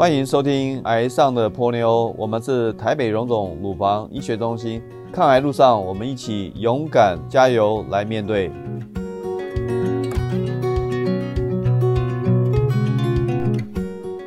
[0.00, 4.80] 欢迎收听《癌上的波妞》，我们是台北荣总乳房医学中心。
[5.12, 8.50] 抗癌路上，我们一起勇敢加油来面对。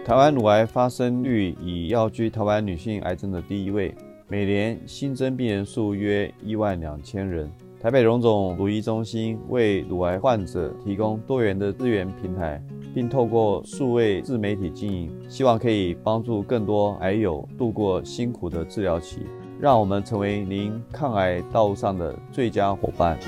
[0.06, 3.96] 台湾乳癌发生率已要居台湾女性癌症的第一位，
[4.28, 7.52] 每年新增病人数约一万两千人。
[7.84, 12.64] 台北荣总乳医中心为乳癌患者提供多元的资源平台，
[12.96, 19.24] 并透过数位自媒体经营，希望可以帮助更多癌友度过辛苦的治疗期，
[19.60, 23.20] 让我们成为您抗癌道路上的最佳伙伴。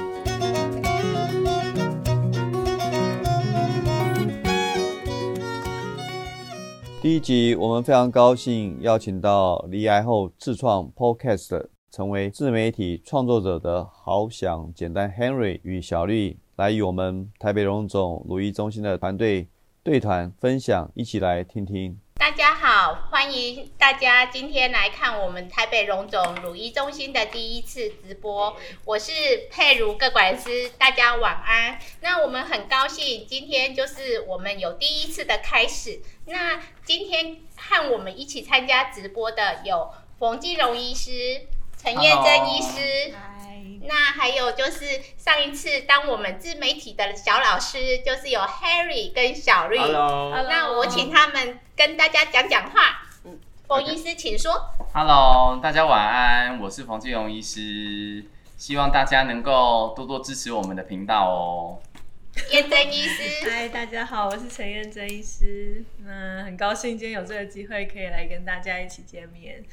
[7.01, 19.47] 第一集，我们非常高兴邀请到离癌后自创 Podcast、成为自媒体创作者的好想简单 Henry 与小绿，来与我们台北荣总乳医中心的团队
[19.81, 21.97] 对团分享，一起来听听。
[22.15, 28.53] 大家好，欢迎大家今天来看我们台北荣总乳医中心的第一次直播。
[28.83, 29.13] 我是
[29.49, 31.79] 佩如各管师，大家晚安。
[32.01, 36.01] 那我们很高兴，今天就是我们有第一次的开始。
[36.25, 41.11] 那今天和我们一起参加直播的有冯金荣医师、
[41.85, 43.13] 陈燕珍医师。
[43.87, 49.77] 那还有就是上一次当我们自媒体的小老师，就是有 Harry 跟小绿。
[49.77, 53.03] Hello，那我请他们跟大家讲讲话。
[53.23, 54.51] 嗯，冯医师，请说。
[54.95, 58.25] Hello，大家晚安，我是冯金荣医师，
[58.57, 61.79] 希望大家能够多多支持我们的频道哦。
[62.49, 65.83] 燕珍医师，嗨，大家好，我是陈燕珍医师。
[66.03, 69.63] 那很高兴今天有这个机会可以来跟大家一起见面。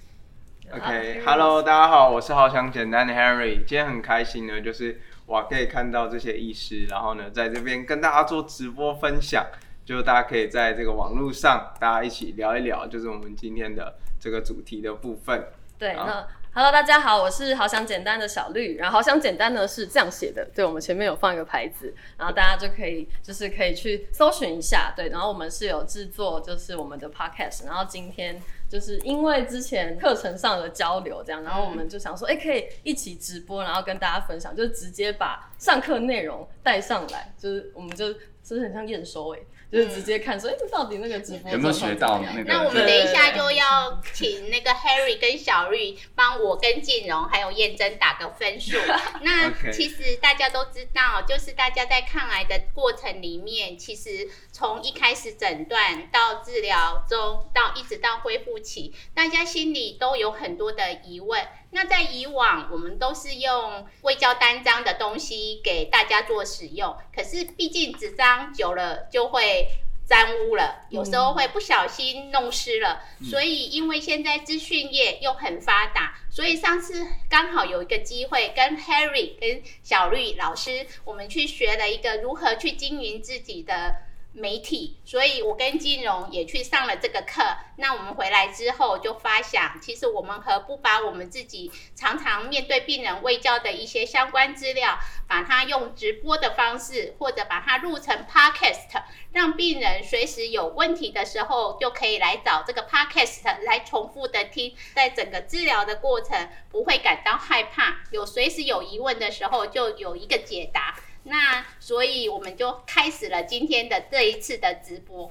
[0.70, 3.56] OK，Hello，、大家好，我是好想简单的 Henry。
[3.64, 9.44] 今天很开心呢，就是我可以看到这些医师，然后呢，在这边跟大家做直播分享，
[9.84, 15.48] 就大家可以在这个网络上，大家一起聊一聊，就是我们今天的这个主题的部分。
[15.78, 18.76] 对，好那 Hello，大家好，我是好想简单的小绿。
[18.76, 24.92] 然后好想简单呢是这样写的，对我们前面有放一个牌子，然后大家就可以就是可以去搜寻一下。
[24.94, 28.38] 对，然后我们是有制作就是我们的 Podcast，然后今天
[28.72, 39.38] 就是因为之前课程上的交流这样，然后我们就想说，哎、可以一起直播，然后跟大家分享，就直接把上课内容带上来，就是我们就就是很像验收哎、
[39.72, 42.62] 就是直接看说，哎、到底那个直播有没有学到状况怎么样那个？
[42.62, 48.76] 那我们等一下就要请那个 Harry 跟小绿帮我跟静荣还有燕珍打个分数。
[49.22, 61.40] 那其实大家都知道，就是大家在抗癌的过程里面，其实从一开始诊断到治疗中，到一直到恢复期，大家心里都有很多的疑问。
[61.74, 69.66] 那在以往，我们都是用微胶单张的东西给大家做使用，可是毕竟纸张久了就会
[70.06, 73.00] 沾污了，有时候会不小心弄湿了。
[73.22, 83.96] 所以，因为现在资讯业又很发达，所以上次刚好有一个机会跟 Harry 跟小绿老师，我们去学了一个如何去经营自己的。
[84.34, 87.42] 媒体，所以我跟金融也去上了这个课。
[87.76, 110.94] 那我们回来之后就发想，其实我们何不把我们自己常常面对病人未教的一些相关资料，把它用直播的方式，或者把它录成 podcast，让病人随时有问题的时候就可以来找这个 podcast 来重复的听，在整个治疗的过程不会感到害怕，有随时有疑问的时候就有一个解答。
[111.24, 115.30] 那所以我们就开始了今天的这一次的直播。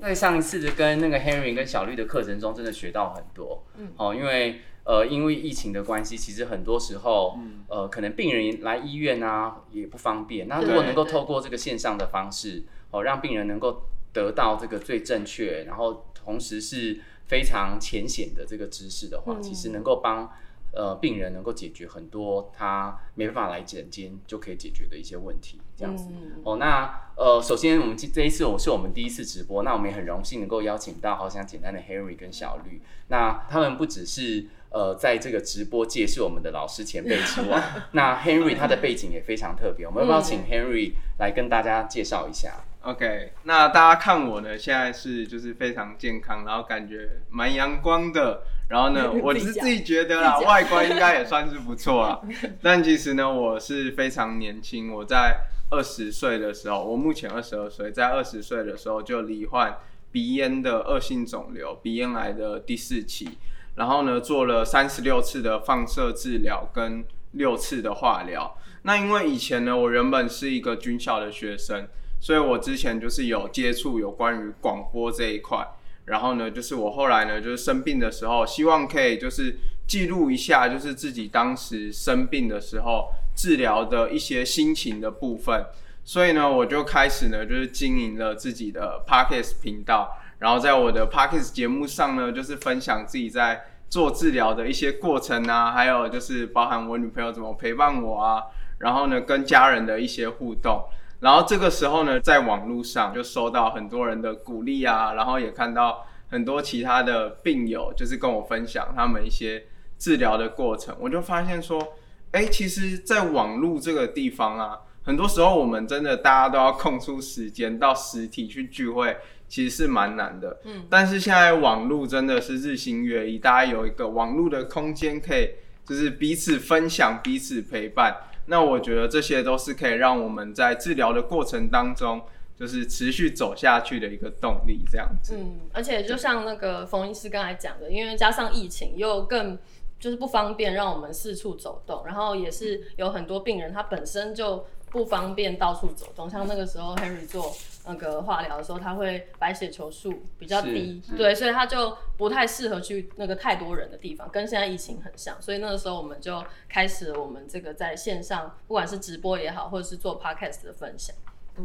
[0.00, 3.64] 在上一次的跟那个 Henry 跟小绿的课程中，真的学到很多。
[3.76, 7.36] 嗯，哦，因为呃，因为疫情的关系，其实很多时候，
[7.68, 10.46] 呃，可能病人来医院啊也不方便。
[10.46, 12.62] 那如果能够透过这个线上的方式，
[12.92, 13.82] 哦，让病人能够
[14.12, 20.32] 得到这个最正确，然后同时是非常浅显的这个知识的话，其实能够帮。
[20.72, 26.06] 呃，病人能够解决很多他没办法来诊间就可以解决的一些问题，这样子。
[26.44, 37.62] 哦，那呃，首先我们这这一次我是我们第一次直播，那我们也很荣幸能够邀请到好想简单的 Henry 跟小绿，那他们不只是呃在这个直播界是我们的老师前辈之外，
[37.92, 42.52] 那 Henry 他的背景也非常特别，我们要不要请 Henry 来跟大家介绍一下
[42.82, 48.42] ？OK，那大家看我呢，现在是就是非常健康，然后感觉蛮阳光的。
[48.68, 52.20] 然后呢， 我是自己觉得啦，外观应该也算是不错啦。
[52.60, 55.38] 但其实呢，我是非常年轻，我在
[55.70, 59.76] 二十岁的时候，我目前二十二岁，在二十岁的时候就罹患
[60.10, 63.38] 鼻咽的恶性肿瘤，鼻咽癌的第四期。
[63.76, 68.56] 然后呢，做了三十六次的放射治疗跟六次的化疗。
[68.82, 71.86] 那因为以前呢，我原本是一个军校的学生，
[72.18, 75.66] 所以我之前就是有接触有关于广播这一块。
[76.06, 85.66] 然后呢，就是我后来呢，就是生病的时候，希望可以就是记录一下，就是自己当时生病的时候治疗的一些心情的部分。
[86.04, 98.40] 所以呢，我就开始呢，就是经营了自己的 Parkes 频道，然后在我的 Parkes 节目上呢，就是分享自己在做治疗的一些过程啊，还有就是包含我女朋友怎么陪伴我啊，
[98.78, 100.84] 然后呢，跟家人的一些互动。
[101.20, 109.64] 然后这个时候呢，在网络上就收到很多人的鼓励啊，然后也看到很多其他的病友，就是跟我分享他们一些
[109.98, 111.94] 治疗的过程，我就发现说，
[112.32, 114.80] 哎，其实，在网络这个地方啊。
[115.02, 119.16] 很多时候，我们真的大家都要空出时间到实体去聚会，
[119.46, 120.58] 其实是蛮难的。
[120.64, 125.48] 嗯，但是现在网络真的是日新月异，大家有一个网络的空间，可以
[125.84, 128.16] 就是彼此分享、彼此陪伴。
[128.46, 132.22] 那我觉得这些都是可以让我们在治疗的过程当中，
[132.58, 134.84] 就是持续走下去的一个动力。
[134.90, 135.36] 这样子。
[135.36, 139.58] 嗯，而且就像那个冯医师刚才讲的，因为加上疫情又更
[139.98, 144.66] 就是不方便让我们四处走动，然后也是有很多病人他本身就。
[144.88, 147.54] 不方便到处走动，像那个时候 Henry 做
[147.86, 161.14] 那个化疗的时候，他会白血球数比较低，对，所以他就不太适合去那个太多人的地方，跟现在疫情很像，所以那个时候我们就开始我们这个在线上，不管是直播也好，或者是做 Podcast 的分享。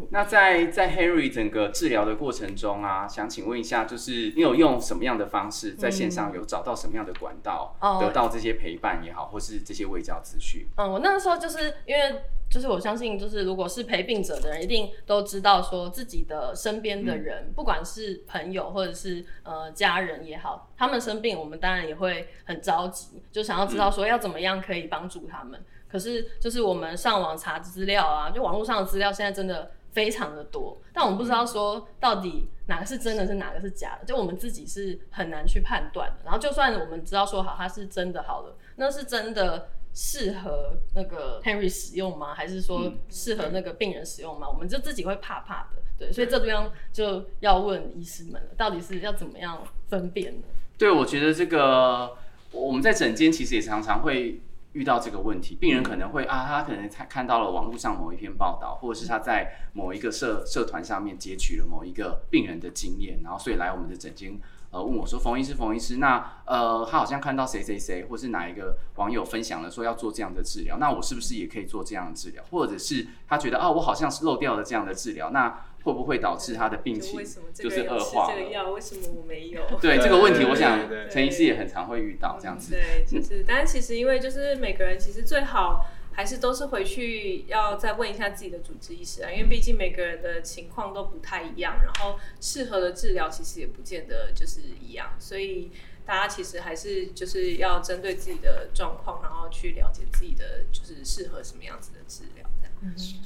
[0.10, 10.66] 那在在 Henry 整个治疗的过程中啊，想请问一下，就是你有用什么样的方式在线上有找到什么样的管道，得到这些陪伴也好，或是这些卫教资讯？
[10.78, 12.22] 嗯，我那个时候就是因为。
[12.52, 25.64] 就是我相信，就是如果是陪病者的人，一定都知道说自己的身边的人，不管是朋友或者是呃家人也好，他们生病，我们当然也会很着急，就想要知道说要怎么样可以帮助他们。
[25.90, 36.18] 可是就是我们上网查资料啊，就网络上的资料现在真的非常的多，但我们不知道说到底哪个是真的，是哪个是假的，就我们自己是很难去判断的。
[36.24, 39.70] 然后就算我们知道说好，它是真的好了，那是真的。
[39.94, 42.34] 适合那个 Henry 使用吗？
[42.34, 44.48] 还是说适合那个病人使用吗？
[44.48, 50.44] 我们就自己会怕怕的，对，所以这地方就要问医师们了，到底是要怎么样分辨呢？
[50.78, 52.16] 对，我觉得这个
[52.54, 54.40] 我们在诊间其实也常常会
[54.74, 64.40] 遇到这个问题，病人可能会啊，他可能才看到了网络上某一篇报道，或者是他在某一个社社团上面截取了某一个病人的经验，然后所以来我们的诊间。
[64.74, 72.42] 呃，问我说：“冯医师，冯医师，那呃，他好像看到谁谁谁，或是哪一个网友分享了说要做这样的治疗，那我是不是也可以做这样的治疗？
[72.50, 77.20] 或者是他觉得啊，我好像是漏掉了这样的治疗，那会不会导致他的病情
[77.54, 78.34] 就是恶化？
[78.34, 79.62] 这个药为什么我没有？
[79.82, 80.80] 对这个问题，我想
[81.10, 82.72] 陈医师也很常会遇到这样子。
[82.72, 95.72] 对，就是，但是其实因为就是每个人其实最好。”还是都是回去要再问一下自己的主治医师啊，因为毕竟每个人的情况都不太一样，然后适合的治疗其实也不见得就是一样，所以
[96.06, 102.46] 大家其实还是就是要针对自己的状况，然后去了解自己的就是适合什么样子的治疗。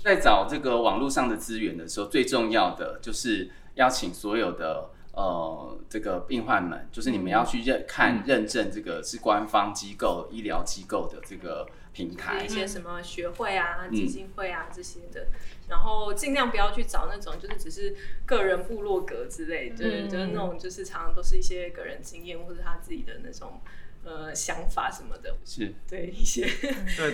[0.04, 11.68] 在找这个网络上的资源的时候，最重要的就是邀请所有的呃这个病患们，就是你们要去认看认证这个是官方机构、医疗机构的这个。
[11.96, 12.44] 平台。
[12.44, 15.28] 一些什么学会啊、基金会啊这些的，
[15.69, 23.62] 然后尽量不要去找那种就是只是个人部落格之类，就是就是那种就是常常都是一些个人经验或者他自己的那种
[24.06, 26.48] 呃想法什么的，是对一些，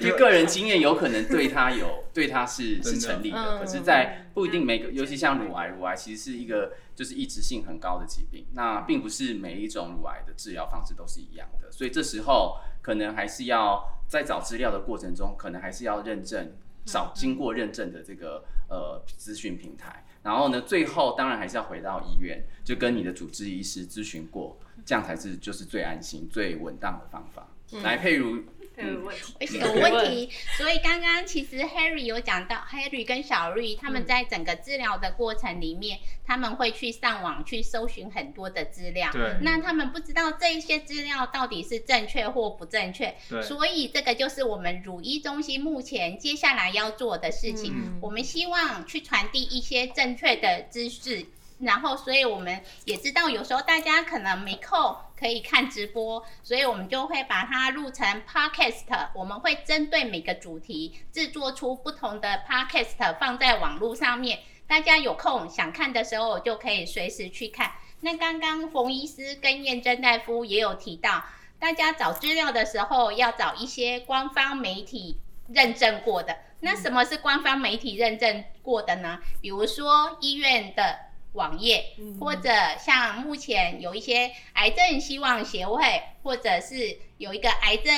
[0.01, 13.97] 因为 个人经验有可能对他有 对他是是成立的，可是，在不一定每个，尤其像乳癌，乳癌其实是一个就是抑制性很高的疾病，那并不是每一种乳癌的治疗方式都是一样的，所以这时候可能还是要。
[14.11, 16.51] 在找资料的过程中，可能还是要认证，
[16.83, 20.03] 找经过认证的这个呃资讯平台。
[20.23, 27.47] 然后呢，最后当然还是要回到医院，就跟你的主治医师咨询过，这样才是就是最安心、最稳当的方法。
[27.83, 28.43] 来，佩如。
[28.87, 30.29] 有问题， 有问题。
[30.57, 39.09] 所以刚刚其实 Harry 有讲到，Harry 跟小绿他们在整个治疗的过程里面，他们会去上网去搜寻很多的资料。
[39.11, 39.37] 对。
[39.41, 43.13] 那他们不知道这一些资料到底是正确或不正确。
[43.29, 43.41] 对。
[43.41, 47.99] 所以这个就是我们乳医中心目前接下来要做的事情。
[48.01, 51.25] 我们希望去传递一些正确的知识。
[51.61, 59.09] 然后，所以我们也知道，有时候大家可能没空可以看直播，所以我们就会把它录成 podcast。
[59.13, 64.39] 我们会针对每个主题制作出不同的 podcast，放在网络上面。
[64.65, 67.71] 大家有空想看的时候，就可以随时去看。
[67.99, 71.23] 那刚刚冯医师跟验证大夫也有提到，
[71.59, 76.35] 大家找资料的时候要找一些官方媒体认证过的。
[76.61, 79.19] 那什么是官方媒体认证过的呢？
[79.41, 81.10] 比如说医院的。
[81.33, 81.85] 网页，
[82.19, 87.93] 或者像目前有一些癌症希望协会，或者是有一个癌症。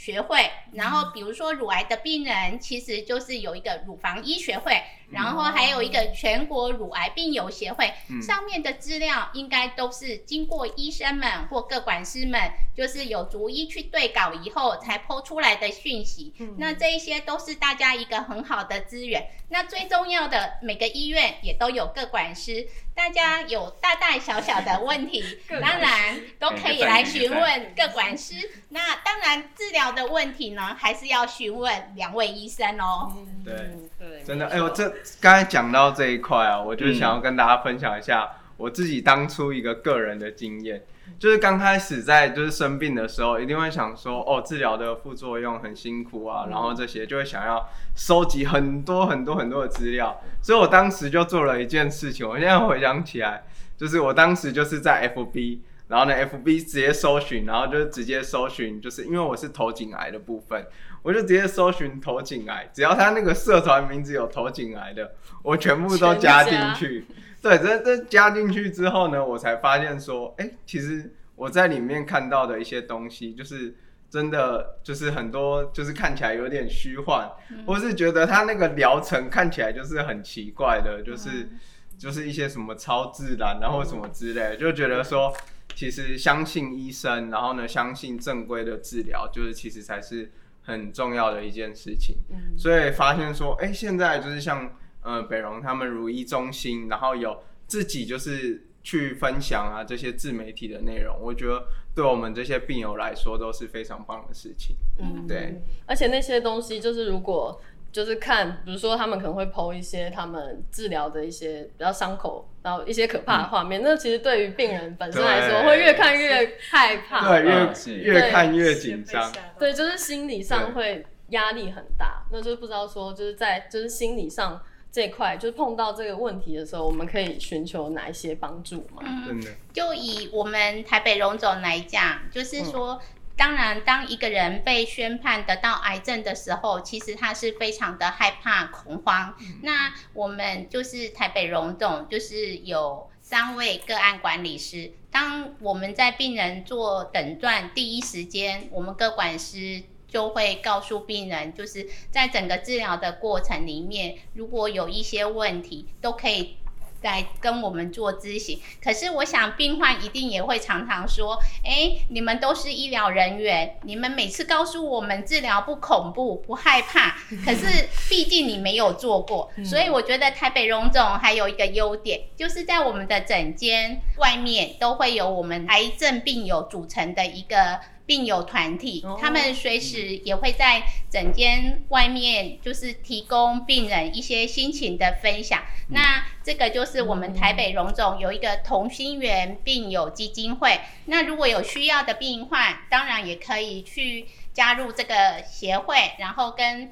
[0.00, 12.40] 学会，然后比如说乳癌的病人，其实就是有一个乳房医学会，然后还有一个全国乳癌病友协会，上面的资料应该都是经过医生们或各管师们，
[12.76, 16.34] 就是有逐一去对稿以后才剖出来的讯息。
[16.56, 19.28] 那这一些都是大家一个很好的资源。
[19.50, 22.66] 那最重要的，每个医院也都有各管师。
[22.94, 28.34] 大家有大大小小的问题， 当然都可以来询问各管师。
[28.70, 33.16] 那当然治疗的问题呢，还是要询问两位医生哦。
[33.44, 33.54] 对
[33.96, 40.84] 对，真的，哎，呦这刚才讲到这一块啊，我就想要跟大家分享一下我自己当初一个个人的经验。
[41.18, 53.42] 就是刚开始在就是生病的时候，一定会想说，哦，治疗的副作用很辛苦啊，然后这些就会想要收集很多很多很多的资料，所以我当时就做了一件事情，我现在回想起来，
[53.76, 60.66] 就是我当时就是在 FB，然后呢 FB 直接搜寻，然后就直接搜寻，就是因为我是头颈癌的部分，
[61.02, 65.12] 我就直接搜寻头颈癌，只要他那个社团名字有头颈癌的，
[65.42, 67.06] 我全部都加进去。
[67.40, 73.74] 对，这这加进去之后呢，我才发现说，哎，其实我在里面看到的一些东西，就是
[74.10, 77.30] 真的，就是很多，就是看起来有点虚幻，
[77.64, 81.48] 或是觉得他那个疗程看起来就是很奇怪的，就是
[81.96, 85.32] 就是一些什么超自然，然后什么之类，就觉得说，
[85.76, 90.32] 其实相信医生，然后呢，相信正规的治疗，就是其实才是
[90.68, 92.18] 很重要的一件事情。
[92.56, 94.70] 所以发现说，哎，现在就是像。
[95.00, 104.76] 呃，北荣他们如一中心，然后有自己就是去分享啊这些自媒体的内容，我觉得对我们这些病友来说都是非常棒的事情。
[104.98, 105.62] 嗯，对。
[105.86, 107.58] 而且那些东西就是如果
[107.90, 122.24] 就是看，比如说他们可能会剖一些他们治疗的一些比较伤口，然后一些可怕的画面，那其实对于病人本身来说会越看越害怕，对，越越看越紧张，对，就是心理上会压力很大。
[122.30, 124.60] 那就不知道说就是在就是心理上。
[124.90, 129.02] 这块就是碰到这个问题的时候，我们可以寻求哪一些帮助吗？
[129.26, 132.98] 真的，就以我们台北荣总来讲，就是说，
[133.38, 139.34] 当然，当一个人被宣判得到癌症的时候，其实他是非常的害怕、恐慌。
[139.62, 149.84] 那我们就是台北荣总，就是有三位个案管理师，当我们在病人做诊断第一时间，我们各管师。
[150.08, 156.56] 就会告诉病人，就是在整个治疗的过程里面，如果有一些问题，都可以
[157.02, 158.58] 来跟我们做咨询。
[158.82, 177.80] 可是，我想病患一定也会常常说：“哎，你们都是医疗人员，你们每次告诉我们治疗不恐怖、不害怕， 可是毕竟你没有做过。”所以，我觉得台北荣总还有一个优点，就是在我们的诊间外面都会有我们癌症病友组成的一个。
[178.08, 185.62] 病友团体，他们随时也会在诊间外面，就是提供病人一些心情的分享。
[185.88, 190.80] 那这个就是我们台北荣总有一个同心圆病友基金会。
[191.04, 196.90] 那如果有需要的病患，当然也可以去加入这个协会，然后跟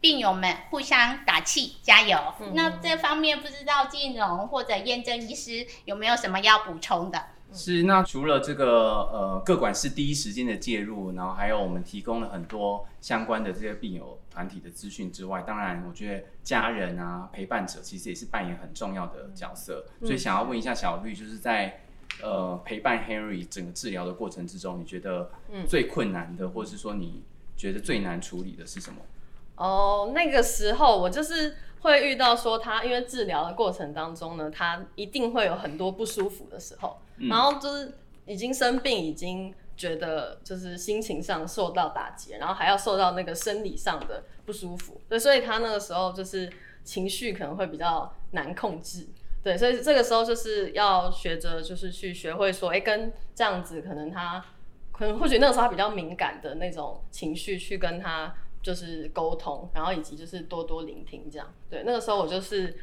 [0.00, 2.18] 病友们互相打气加油。
[2.54, 7.26] 那这方面不知道金荣或者验证医师有没有什么要补充的？
[7.52, 19.86] 是，那除了这个呃，各管是第一时间的介入，然后还有我们提供了很多相关的这些病友团体的资讯之外，当然，我觉得家人啊，陪伴者其实也是扮演很重要的角色。
[20.00, 21.80] 所以想要问一下小绿，就是在
[22.22, 25.30] 呃陪伴 Henry 整个治疗的过程之中，你觉得
[25.66, 27.22] 最困难的，或者是说你
[27.56, 28.98] 觉得最难处理的是什么？
[29.56, 31.56] 哦，那个时候我就是。
[31.80, 37.94] 会遇到说他因为治疗的过程当中呢，他一定会有很多不舒服的时候，然后就是
[38.26, 46.50] 已经生病，已经觉得就是心情上受到打击，然后还要受到那个生理上的不舒服，对，所以他那个时候就是
[46.84, 49.08] 情绪可能会比较难控制，
[49.42, 54.44] 对，所以这个时候就是要学着就是去学会说，哎，跟这样子可能他
[54.92, 58.34] 可能或许那个时候他比较敏感的那种情绪去跟他。
[58.60, 61.84] 就是沟通，然后以及就是多多聆听，这样对。
[61.86, 62.76] 那个时候我就是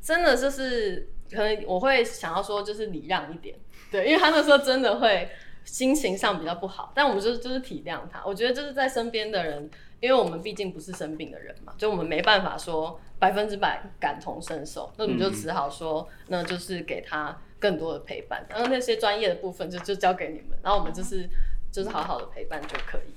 [0.00, 3.56] 真的就是可能我会想要说就是礼让一点，
[3.90, 5.28] 对，因为他那时候真的会
[5.64, 8.22] 心情上比较不好，但我们就是就是体谅他。
[8.24, 9.68] 我觉得就是在身边的人，
[10.00, 21.28] 因为我们毕竟不是生病的人嘛，就我们没办法说百分之百感同身受，那我们就只好说，那就是给他更多的陪伴，然后那些专业的部分就就交给你们，然后我们就是
[21.72, 23.14] 就是好好的陪伴就可以。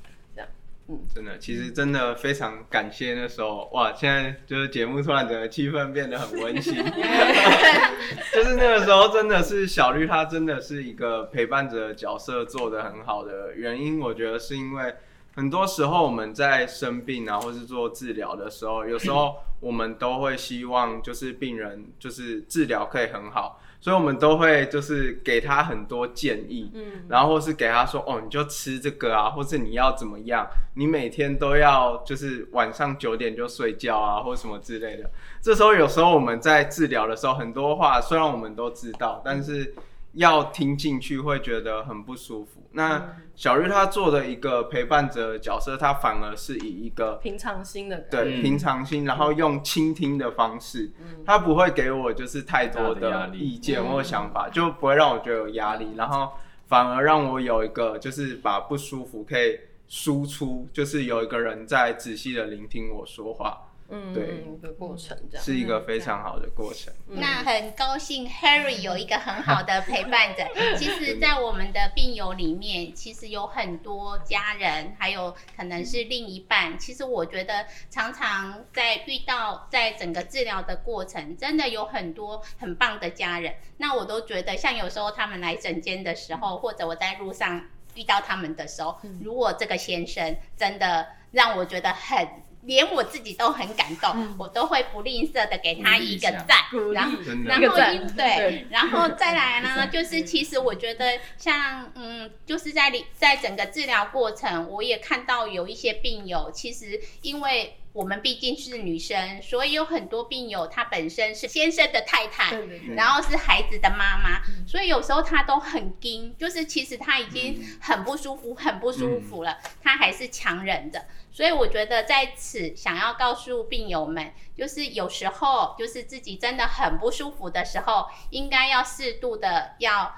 [0.92, 6.74] 嗯，真的，其实真的非常感谢那时候哇，现在就是节目突然整个气氛变得很温馨，
[8.34, 14.96] 就是那个时候真的是小绿，她真的是一个陪伴者的角色做得很好的原因，我觉得是因为
[15.36, 23.62] 很多时候我们在生病啊，或是做治疗的时候，有时候我们都会希望就是病人就是治疗可以很好。
[23.82, 35.10] 所以我们都会就是给他很多建议，嗯，然后或是给他说，哦，你就吃这个啊，或是你要怎么样，你每天都要就是晚上九点就睡觉啊，或什么之类的。
[35.42, 39.74] 这时候有时候我们在治疗的时候，很多话虽然我们都知道，但是
[40.14, 42.64] 要听进去会觉得很不舒服。
[42.72, 50.92] 那小玉他做的一个陪伴者的角色，他反而是以一个平常心的对平常心，然后用倾听的方式，
[51.26, 56.32] 他不会给我就是太多的意见或想法，就不会让我觉得有压力，然后
[56.68, 63.69] 反而让我有一个就是把不舒服可以输出，就是有一个人在仔细的聆听我说话。
[63.92, 66.94] 嗯，对，一个过程这样是一个非常好的过程。
[67.08, 70.44] 那很高兴 Harry 有一个很好的陪伴者。
[70.78, 76.78] 其实，在我们的病友里面，其实有很多家人，还有可能是另一半。
[76.78, 83.56] 其实我觉得，常常在遇到在整个治疗的过程，真的有很多很棒的家人。
[83.78, 87.66] 那我都觉得，像有时候他们来诊间的时候，或者我在路上
[87.96, 92.28] 遇到他们的时候，如果这个先生真的让我觉得很。
[92.70, 96.60] 连我自己都很感动，我都会不吝啬的给他一个赞，
[96.94, 97.76] 然后然后
[98.16, 107.76] 对，然后再来呢，就是其实我觉得像嗯，就是在在整个治疗过程，我也看到有一些病友，其实因为。
[107.92, 112.56] 我们毕竟是女生，所以有很多病友她本身是先生的太太，
[112.96, 121.06] 然后是孩子的妈妈，所以有时候她都很惊，就是其实她已经很不舒服、很不舒服了，她还是强忍的。
[121.32, 130.14] 所以我觉得在此想要告诉病友们，就是有时候就是自己真的很不舒服的时候，应该要适度的要。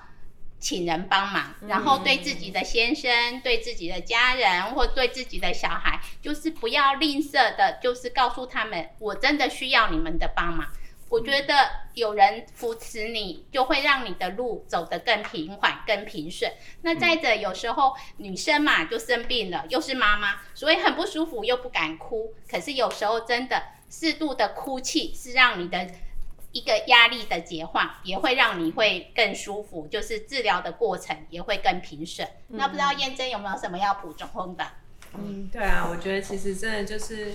[0.62, 10.68] 请人帮忙，然后对自己的先生、对自己的家人或对自己的小孩，就是不要吝啬的，就是告诉他们，我真的需要你们的帮忙。
[11.10, 16.50] 我觉得有人扶持你，就会让你的路走得更平缓、更平顺。
[16.84, 22.34] 那再者，有时候女生嘛就生病了，又是妈妈，所以很不舒服，又不敢哭。
[22.48, 25.90] 可是有时候真的适度的哭泣，是让你的。
[26.52, 32.28] 一个压力的解放也会让你会更舒服，就是治疗的过程也会更平顺。
[32.48, 34.66] 那不知道燕珍有没有什么要补充的？
[35.14, 37.34] 嗯，对啊，我觉得其实真的就是，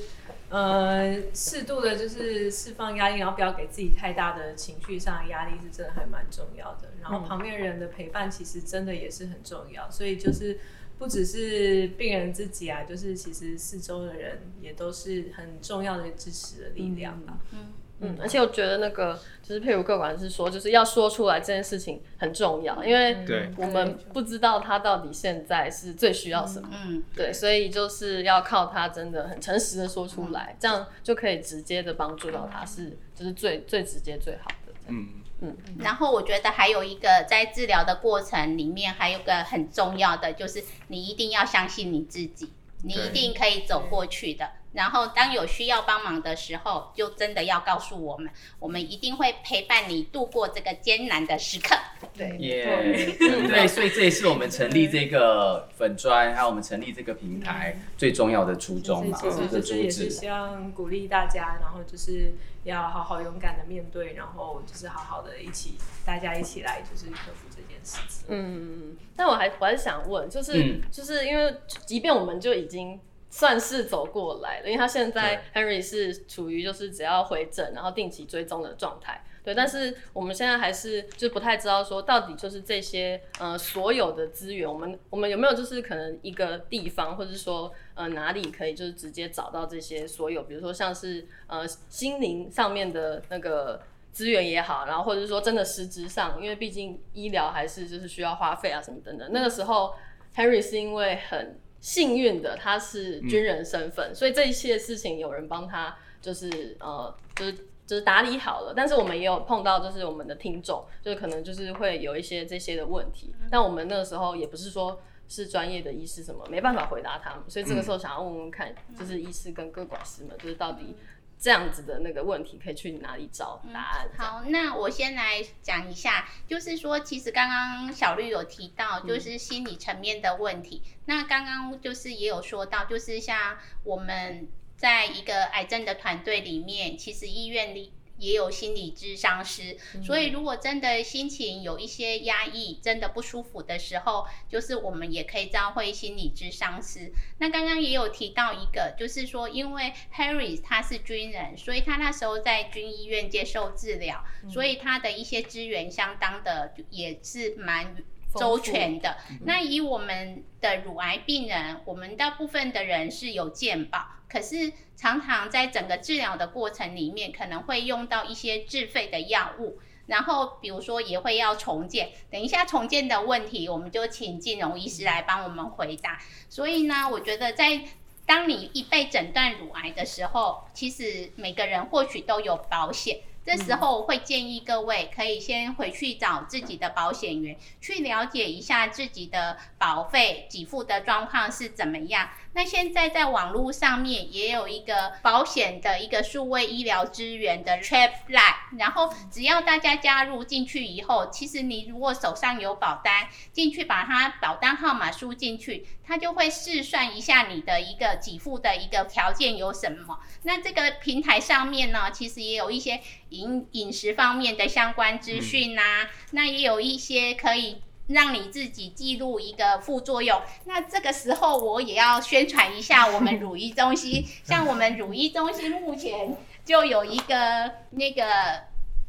[0.48, 6.88] 呃，适度的就是释放压力，然后不要给自己太大的情绪上的压力，是真的还蛮重要的。
[7.02, 10.58] 然后旁边人的陪伴其实真的也是很重要，所以就是
[10.98, 17.38] 不只是病人自己啊，就是其实四周的人也都是很重要的支持的力量吧。
[17.52, 17.58] 嗯。
[17.60, 17.72] 嗯，
[18.20, 23.16] 而且我觉得那个就是佩如客管是说，就是要说出来这件事情很重要，因为
[23.56, 35.08] 我们不知道他到底现在是最需要什么，嗯，对，所以就是要靠他真的很诚实的说出来，这样就可以直接的帮助到他，是就是最最直接最好的，嗯。
[35.40, 35.56] 嗯。
[35.78, 44.48] 然后我觉得还有一个在治疗的过程里面，还有个很重要的就是你一定要相信你自己，你一定可以走过去的。
[44.76, 51.74] 然后，当有需要帮忙的时候，就真的要告诉我们，我们一定会陪伴你度过这个艰难的时刻。
[52.12, 59.18] 对，耶， 对，所以这也是我们成立这个粉砖，还有我们成立这个平台最重要的初衷嘛，
[59.50, 62.34] 这是也是希望鼓励大家，然后就是
[62.64, 68.26] 要好好勇敢的面对，然后就是好好的一起，大家一起来就是克服这件事情。
[68.28, 73.00] 嗯，但我还我还是想问，就是就是因为，即便我们就已经。
[73.28, 79.22] 算是走过来了，因为他现在 Henry 是处于就是只要回诊，然后定期追踪的状态。
[79.44, 99.30] 对，但是我们现在还是就不太知道说到底就是这些呃所有的资源，我们我们有没有就是可能一个地方，或者是说呃哪里可以就是直接找到这些所有，比如说像是呃心灵上面的那个资源也好，然后或者是说真的实质上，因为毕竟医疗还是就是需要花费啊什么等等。
[99.30, 99.94] 那个时候
[100.34, 101.60] Henry 是因为很。
[101.86, 107.52] 幸运的他是军人身份，所以这一切事情有人帮他，就是呃，就是
[107.86, 108.74] 就是打理好了。
[108.76, 113.32] 但是我们也有碰到，就是我们的听众，就是可能就是会有一些这些的问题。
[113.52, 117.44] 但我们那个时候也不是说是专业的医师什么，没办法回答他们。
[117.46, 120.96] 所以这个时候想要问问看，就是医师跟各管师们，就是到底
[121.38, 124.08] 这样子的那个问题可以去哪里找答案？
[124.16, 130.82] 好，那我先来讲一下，就是说，其实刚刚小绿有提到，就是心理层面的问题。
[131.04, 137.92] 那刚刚就是也有说到，就是像我们在一个癌症的团队里面，其实医院里。
[138.18, 147.12] 也有心理咨商师，所以如果真的心情有一些压抑，真的不舒服的时候，就是我们也可以召会心理咨商师。
[147.38, 157.96] 那刚刚也有提到一个，就是说，因为 Harry 他是军人，所以他那时候在军医院接受治疗，所以他的一些资源相当的也是蛮。
[158.38, 159.16] 周全的。
[159.44, 172.10] 那以我们的乳癌病人，我们大部分的人是有健保，可是常常在整个治疗的过程里面，可能会用到一些自费的药物，然后比如说也会要重建。
[172.30, 176.18] 等一下重建的问题，我们就请金融医师来帮我们回答。
[176.48, 177.82] 所以呢，我觉得在
[178.24, 183.20] 当你一被诊断乳癌的时候，其实每个人或许都有保险。
[183.46, 192.28] 这时候会建议各位可以先回去找自己的保险员，去了解一下自己的保费给付的状况是怎么样。
[192.56, 210.18] 那现在在网络上面也有一个保险的一个数位医疗资源的 Trap Line，然后只要大家加入进去以后，其实你如果手上有保单，进去把它保单号码输进去，它就会试算一下你的一个给付的一个条件有什么。
[210.44, 217.82] 那这个平台上面呢，其实也有一些饮饮食方面的相关资讯呐，那也有一些可以。
[218.08, 220.40] 让你自己记录一个副作用。
[220.64, 224.24] 那这个时候我也要宣传一下我们乳医中心。
[224.44, 228.24] 像我们乳医中心目前就有一个那个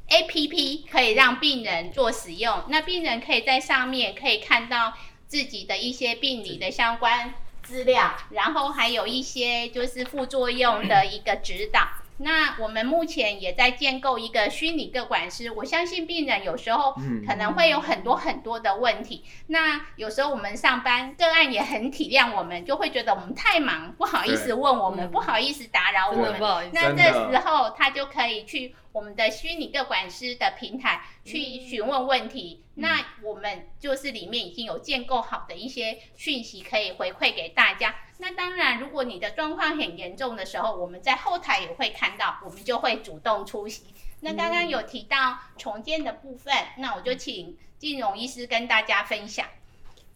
[0.10, 2.64] A P P 可以让病人做使用。
[2.70, 4.94] 那病人可以在上面可以看到
[5.28, 7.34] 自己的一些病理的相关
[7.64, 11.82] 资料，然后还有一些就是副作用的一个指导。
[12.18, 16.94] 那我们目前也在建构一个虚拟个管师，我相信病人有时候
[17.28, 19.24] 可能会有很多很多的问题。
[19.48, 26.72] 那有时候我们上班个案也很体谅我们，就会觉得我们太忙，不好意思问我们，不好意思打扰我们。
[26.74, 28.76] 那这时候他就可以去。
[28.92, 37.96] 我们的虚拟个管师的平台去询问问题，那我们就是里面已经有建构好的一些讯息可以回馈给大家。
[38.20, 43.84] 那当然，如果你的状况很严重的时候，我们在后台也会看到，我们就会主动出席。
[44.22, 49.46] 那刚刚有提到重建的部分，那我就请金融医师跟大家分享。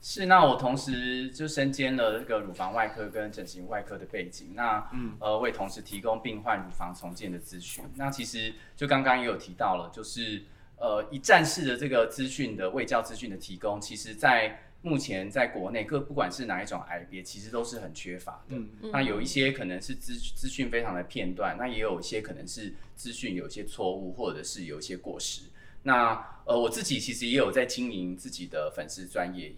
[0.04, 7.86] 是，那我同时就身兼了这个乳房外科跟整形外科的背景，那嗯呃为同时提供病患乳房重建的咨询。
[7.96, 10.42] 那其实就刚刚也有提到了，就是
[10.78, 18.56] 呃一站式的这个资讯的卫教资讯的提供，其实在目前在国内各不管是哪一种癌别，其实都是很缺乏的。
[18.92, 25.44] 那有一些可能是资资讯非常的片段，那也有一些可能是资讯有一些错误，或者是有一些过时。
[25.84, 29.54] 那呃我自己其实也有在经营自己的粉丝专业。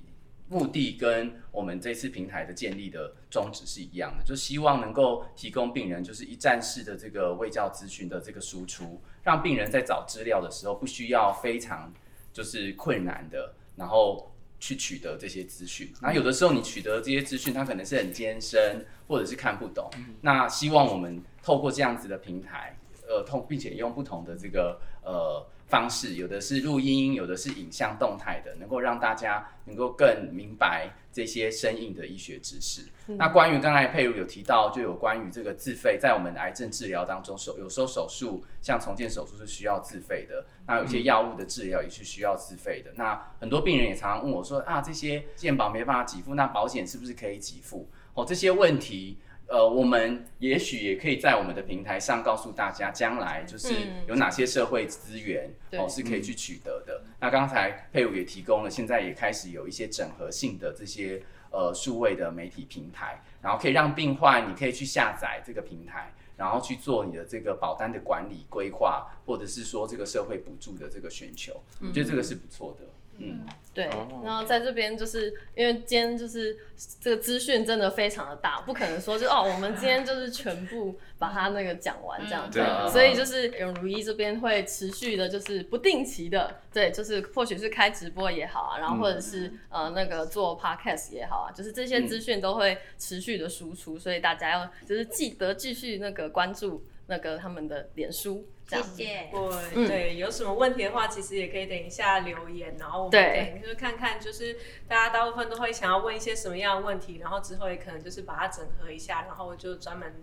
[0.50, 11.92] 目的跟我们这次平台的建立的宗旨是一样的，就希望能够提供病人就是一站式的这个卫教咨询的这个输出，让病人在找资料的时候不需要非常
[12.32, 15.92] 就是困难的，然后去取得这些资讯。
[16.02, 19.90] 那有的时候你取得这些资讯，它可能是很艰深，或者是看不懂。
[20.22, 22.78] 那希望我们透过这样子的平台，
[23.08, 25.46] 呃，通并且用不同的这个呃。
[25.66, 32.84] 方式有的是录音，有的是影像动态的，能够让大家能够更明白这些生硬的医学知识。
[33.08, 42.92] 那关于刚才佩如有提到，就有关于这个自费，在我们的癌症治疗当中，手有时候手术像重建手术是需要自费的，那有些药物的治疗也是需要自费的。
[42.96, 47.90] 那很多病人也常常问我说啊，这些健保没办法给付，那保险是不是可以给付？
[48.14, 49.18] 哦，这些问题。
[49.48, 53.74] 呃，我们也许也可以在我们的平台上告诉大家，将来就是
[54.08, 57.04] 有哪些社会资源哦是可以去取得的。
[57.20, 72.86] 那刚才佩武也提供了，现在也开始有一些整合性的这些呃数位的媒体平台，然后可以让病患你可以去下载这个平台，然后去做你的这个保单的管理规划，或者是说这个社会补助的这个寻求，我觉得这个是不错的。
[73.18, 73.90] 嗯，对，
[74.24, 76.58] 然后在这边就是因为今天就是
[77.00, 82.50] 这个资讯真的非常的大，不可能说就哦，我们今天就是全部把它那个讲完这样。
[82.50, 82.60] 子，
[82.92, 98.46] 所以就是永如一这边会持续的，就是不定期的，对，就是或许是开直播也好啊，然后或者是呃那个做 podcast 也好啊，就是这些资讯都会持续的输出，所以大家要就是记得继续那个关注那个他们的脸书。
[98.82, 99.30] 谢谢。
[99.74, 104.58] 对对，有什么问题的话，其实也可以等一下留言，然后我们等就是看看，就是
[104.88, 110.14] 大家大部分都会想要问一些什么样的问题，然后之后也可能就是把它整合一下，然后就专门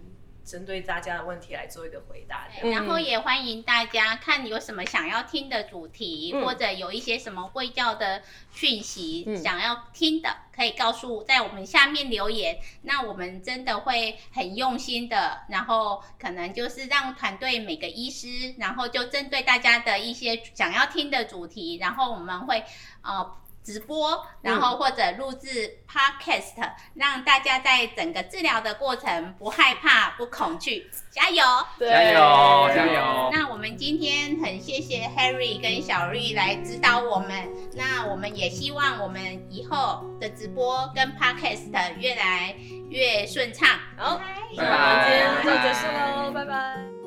[0.51, 2.49] 针对大家的问题来做一个回答。
[2.61, 12.59] 对然后也欢迎大家看有什么想要听的主题，嗯或者有一些什么会教的讯息、嗯想要听的，可以告诉在我们下面留言。
[12.83, 22.65] 那我们真的会很用心的，然后可能就是让团队每个医师，然后就针对大家的一些想要听的主题，然后我们会
[23.03, 23.37] 呃。
[23.71, 26.55] 直播，然后或者录制 podcast，
[26.95, 31.45] 让大家在整个治疗的过程不害怕、不恐惧，加油！
[31.79, 32.69] 加油！
[32.75, 33.31] 加油！
[33.33, 42.55] 那我们今天很谢谢 Harry 跟小绿来指导我们，那我们也希望我们以后的直播跟 podcast 越来
[42.89, 43.79] 越顺畅。
[43.97, 47.00] 好，今天就结束喽，拜拜。